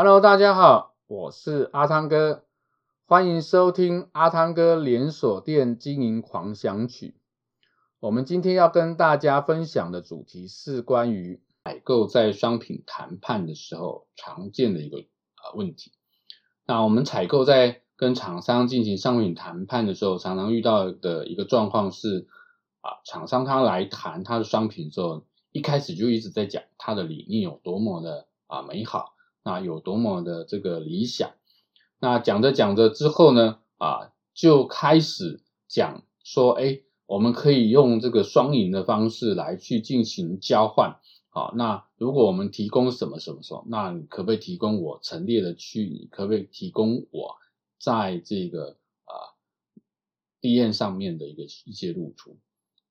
[0.00, 2.44] Hello，大家好，我是阿汤哥，
[3.08, 7.16] 欢迎收听阿汤哥连锁店经营狂想曲。
[7.98, 15.90] 我们今天要跟大家分享的主题是关于采购在商品谈判的时候常见的一个啊问题。
[16.64, 22.28] 那我们采购在跟厂商进行商品谈判的时候，常常遇到的一个状况是
[22.82, 29.16] 啊，厂商他来谈他的商品的时候，一开始就一直在讲他的理念有多么的啊美好。
[29.48, 31.32] 啊，有多么的这个理想？
[31.98, 41.00] 那讲着讲着之后呢，啊，就开始讲说，哎，我们可以用这个双赢的方式来去进行交换。
[41.30, 45.88] 好，那如果我们提供什么什么什么，那你可不可以提供我陈列的区域？
[45.88, 47.36] 你可不可以提供我
[47.78, 49.34] 在这个啊
[50.42, 52.38] DM 上面的一个一些露出？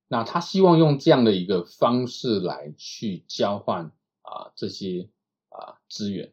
[0.08, 5.08] 那他希望用这样的一个方式来去交换啊这些
[5.50, 6.32] 啊资源。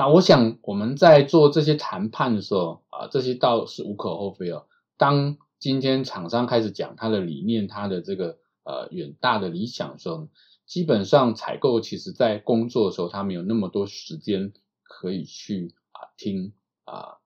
[0.00, 4.66] 那我想我们在做这些谈判的时候啊，这些倒是无可厚非哦。
[4.96, 10.30] 当今天厂商开始讲他的理念、他的这个呃远大的理想的时候，
[10.64, 17.18] 基本上采购其实在工作的时候，他没有那么多时间可以去啊听啊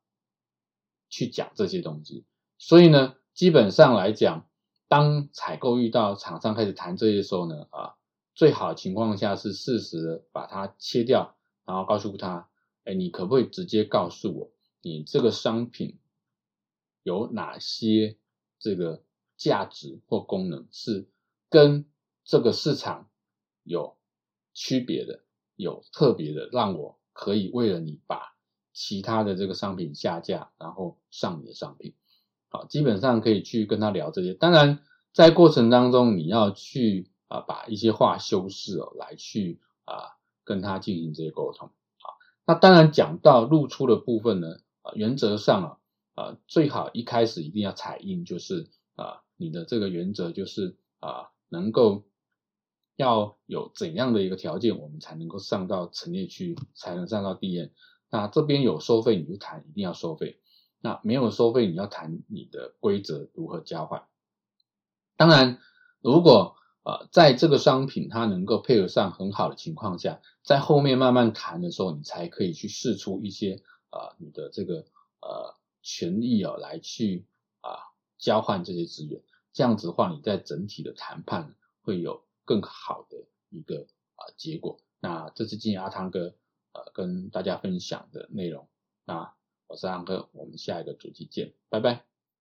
[1.09, 2.25] 去讲这些东西。
[2.59, 4.49] 所以呢，基本上来讲，
[4.89, 7.95] 当采购遇到厂商开始谈这些时候呢，啊，
[8.35, 12.49] 最好情况下是适时的把它切掉，然后告诉他。
[12.85, 14.51] 哎，你可不可以直接告诉我，
[14.83, 15.99] 你这个商品
[17.03, 18.17] 有哪些
[18.59, 19.03] 这个
[19.37, 21.09] 价值或功能是
[21.49, 21.87] 跟
[22.25, 23.09] 这个市场
[23.63, 23.97] 有
[24.53, 25.25] 区别的、
[25.57, 28.37] 有特别的，让我可以为了你把
[28.73, 31.95] 其他的这个商品下架，然后上你的商品。
[32.49, 34.35] 好，基本上可以去跟他聊这些。
[34.35, 34.81] 当然，
[35.13, 41.71] 在过程当中你要去啊把一些话修饰哦，来去啊跟他进行这些沟通。
[42.47, 45.63] 那当然讲到露出的部分呢，啊，原则上
[46.15, 52.05] 啊，啊，最好一开始一定要采印，就是啊，你的这个原则就是啊，能够
[52.97, 57.71] 要有怎样的一个条件，我们才能够上到陈列区，才能上到 DM。
[58.11, 60.41] 那这边有收费你就谈，一定要收费。
[60.81, 64.05] 那没有收费，你要谈你的规则如何交换。
[65.17, 65.59] 当然，
[66.03, 74.85] 如果呃，在这个商品它能够配合上很好的情况下，在后面慢慢谈的时候，你才可以去试出一些呃你的这个
[75.21, 77.25] 呃权益啊，来去
[77.63, 77.81] 啊、
[78.19, 79.23] 交换这些资源。
[79.55, 83.17] 这样子的话，你在整体的谈判会有更好的
[83.49, 83.87] 一个
[84.17, 84.79] 啊、结果。
[85.01, 86.35] 那这是今天阿汤哥
[86.73, 88.69] 呃跟大家分享的内容。
[89.07, 89.33] 那
[89.69, 92.14] 我是阿汤哥，我们下一个主题见，拜拜。